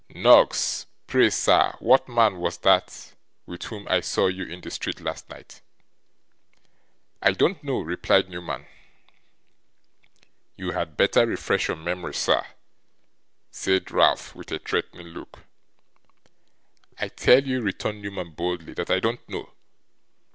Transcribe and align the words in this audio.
Noggs! 0.15 0.87
Pray, 1.05 1.29
sir, 1.29 1.75
what 1.77 2.09
man 2.09 2.37
was 2.39 2.57
that, 2.57 3.13
with 3.45 3.61
whom 3.65 3.87
I 3.87 3.99
saw 3.99 4.25
you 4.25 4.43
in 4.45 4.61
the 4.61 4.71
street 4.71 4.99
last 4.99 5.29
night?' 5.29 5.61
'I 7.21 7.33
don't 7.33 7.63
know,' 7.63 7.81
replied 7.81 8.27
Newman. 8.27 8.65
'You 10.55 10.71
had 10.71 10.97
better 10.97 11.27
refresh 11.27 11.67
your 11.67 11.77
memory, 11.77 12.15
sir,' 12.15 12.47
said 13.51 13.91
Ralph, 13.91 14.33
with 14.33 14.51
a 14.51 14.57
threatening 14.57 15.09
look. 15.09 15.45
'I 16.97 17.07
tell 17.09 17.43
you,' 17.43 17.61
returned 17.61 18.01
Newman 18.01 18.31
boldly, 18.31 18.73
'that 18.73 18.89
I 18.89 18.99
don't 18.99 19.29
know. 19.29 19.51